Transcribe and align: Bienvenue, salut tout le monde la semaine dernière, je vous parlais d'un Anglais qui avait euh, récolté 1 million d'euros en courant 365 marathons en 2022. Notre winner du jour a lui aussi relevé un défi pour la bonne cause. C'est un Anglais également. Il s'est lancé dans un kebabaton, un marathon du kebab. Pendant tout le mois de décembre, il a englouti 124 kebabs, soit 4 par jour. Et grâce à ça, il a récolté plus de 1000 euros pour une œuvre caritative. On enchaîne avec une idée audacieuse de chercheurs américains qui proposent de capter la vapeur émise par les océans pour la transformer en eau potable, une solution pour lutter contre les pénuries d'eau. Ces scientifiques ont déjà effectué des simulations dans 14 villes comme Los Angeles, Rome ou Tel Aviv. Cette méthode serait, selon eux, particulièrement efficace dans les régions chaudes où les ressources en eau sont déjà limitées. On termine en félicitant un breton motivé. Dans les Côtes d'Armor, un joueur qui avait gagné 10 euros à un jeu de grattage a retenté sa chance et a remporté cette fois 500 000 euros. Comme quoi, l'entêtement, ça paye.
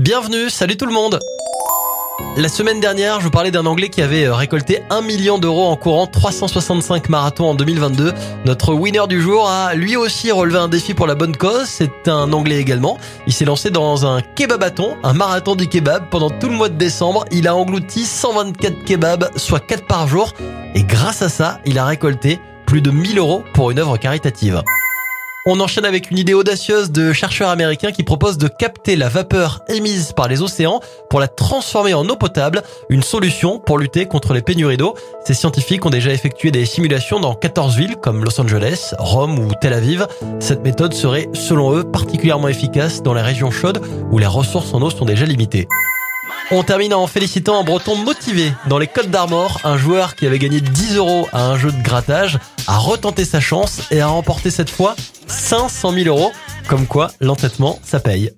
Bienvenue, 0.00 0.48
salut 0.48 0.78
tout 0.78 0.86
le 0.86 0.94
monde 0.94 1.20
la 2.36 2.48
semaine 2.48 2.80
dernière, 2.80 3.18
je 3.18 3.24
vous 3.24 3.30
parlais 3.30 3.50
d'un 3.50 3.66
Anglais 3.66 3.88
qui 3.88 4.02
avait 4.02 4.26
euh, 4.26 4.34
récolté 4.34 4.82
1 4.90 5.00
million 5.00 5.38
d'euros 5.38 5.66
en 5.66 5.76
courant 5.76 6.06
365 6.06 7.08
marathons 7.08 7.46
en 7.50 7.54
2022. 7.54 8.12
Notre 8.44 8.72
winner 8.72 9.06
du 9.08 9.20
jour 9.20 9.48
a 9.48 9.74
lui 9.74 9.96
aussi 9.96 10.30
relevé 10.30 10.58
un 10.58 10.68
défi 10.68 10.94
pour 10.94 11.06
la 11.06 11.14
bonne 11.14 11.36
cause. 11.36 11.64
C'est 11.64 12.08
un 12.08 12.32
Anglais 12.32 12.58
également. 12.58 12.98
Il 13.26 13.32
s'est 13.32 13.46
lancé 13.46 13.70
dans 13.70 14.06
un 14.06 14.20
kebabaton, 14.22 14.96
un 15.02 15.12
marathon 15.12 15.56
du 15.56 15.66
kebab. 15.66 16.08
Pendant 16.08 16.30
tout 16.30 16.48
le 16.48 16.54
mois 16.54 16.68
de 16.68 16.76
décembre, 16.76 17.24
il 17.32 17.48
a 17.48 17.56
englouti 17.56 18.04
124 18.04 18.84
kebabs, 18.84 19.30
soit 19.36 19.60
4 19.60 19.86
par 19.86 20.06
jour. 20.06 20.32
Et 20.74 20.84
grâce 20.84 21.22
à 21.22 21.28
ça, 21.28 21.60
il 21.64 21.78
a 21.78 21.84
récolté 21.84 22.38
plus 22.64 22.80
de 22.80 22.90
1000 22.90 23.18
euros 23.18 23.42
pour 23.54 23.70
une 23.70 23.80
œuvre 23.80 23.96
caritative. 23.96 24.62
On 25.46 25.58
enchaîne 25.58 25.86
avec 25.86 26.10
une 26.10 26.18
idée 26.18 26.34
audacieuse 26.34 26.90
de 26.90 27.14
chercheurs 27.14 27.48
américains 27.48 27.92
qui 27.92 28.02
proposent 28.02 28.36
de 28.36 28.46
capter 28.46 28.94
la 28.94 29.08
vapeur 29.08 29.62
émise 29.68 30.12
par 30.12 30.28
les 30.28 30.42
océans 30.42 30.80
pour 31.08 31.18
la 31.18 31.28
transformer 31.28 31.94
en 31.94 32.06
eau 32.10 32.16
potable, 32.16 32.62
une 32.90 33.02
solution 33.02 33.58
pour 33.58 33.78
lutter 33.78 34.04
contre 34.04 34.34
les 34.34 34.42
pénuries 34.42 34.76
d'eau. 34.76 34.94
Ces 35.24 35.32
scientifiques 35.32 35.86
ont 35.86 35.90
déjà 35.90 36.12
effectué 36.12 36.50
des 36.50 36.66
simulations 36.66 37.20
dans 37.20 37.34
14 37.34 37.74
villes 37.74 37.96
comme 37.96 38.22
Los 38.22 38.38
Angeles, 38.38 38.92
Rome 38.98 39.38
ou 39.38 39.50
Tel 39.58 39.72
Aviv. 39.72 40.06
Cette 40.40 40.62
méthode 40.62 40.92
serait, 40.92 41.30
selon 41.32 41.74
eux, 41.74 41.84
particulièrement 41.84 42.48
efficace 42.48 43.02
dans 43.02 43.14
les 43.14 43.22
régions 43.22 43.50
chaudes 43.50 43.80
où 44.10 44.18
les 44.18 44.26
ressources 44.26 44.74
en 44.74 44.82
eau 44.82 44.90
sont 44.90 45.06
déjà 45.06 45.24
limitées. 45.24 45.68
On 46.50 46.64
termine 46.64 46.92
en 46.92 47.06
félicitant 47.06 47.58
un 47.58 47.64
breton 47.64 47.96
motivé. 47.96 48.52
Dans 48.68 48.78
les 48.78 48.88
Côtes 48.88 49.10
d'Armor, 49.10 49.60
un 49.64 49.78
joueur 49.78 50.16
qui 50.16 50.26
avait 50.26 50.38
gagné 50.38 50.60
10 50.60 50.96
euros 50.96 51.28
à 51.32 51.46
un 51.46 51.56
jeu 51.56 51.70
de 51.70 51.80
grattage 51.80 52.38
a 52.66 52.76
retenté 52.76 53.24
sa 53.24 53.40
chance 53.40 53.80
et 53.90 54.00
a 54.00 54.08
remporté 54.08 54.50
cette 54.50 54.68
fois 54.68 54.96
500 55.30 55.92
000 55.92 56.08
euros. 56.08 56.32
Comme 56.68 56.86
quoi, 56.86 57.10
l'entêtement, 57.20 57.78
ça 57.82 58.00
paye. 58.00 58.32